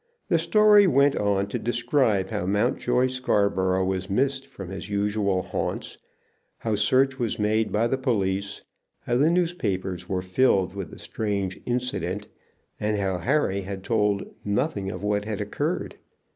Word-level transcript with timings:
The 0.29 0.37
letter 0.37 0.89
went 0.89 1.15
on 1.15 1.45
to 1.49 1.59
describe 1.59 2.31
how 2.31 2.47
Mountjoy 2.47 3.05
Scarborough 3.05 3.85
was 3.85 4.09
missed 4.09 4.47
from 4.47 4.69
his 4.69 4.89
usual 4.89 5.43
haunts, 5.43 5.99
how 6.57 6.73
search 6.73 7.19
was 7.19 7.37
made 7.37 7.71
by 7.71 7.85
the 7.85 7.99
police, 7.99 8.63
how 9.01 9.17
the 9.17 9.29
newspapers 9.29 10.09
were 10.09 10.23
filled 10.23 10.73
with 10.73 10.89
the 10.89 10.97
strange 10.97 11.61
incident, 11.67 12.25
and 12.79 12.97
how 12.97 13.19
Harry 13.19 13.61
had 13.61 13.83
told 13.83 14.25
nothing 14.43 14.89
of 14.89 15.03
what 15.03 15.25
had 15.25 15.39
occurred. 15.39 15.99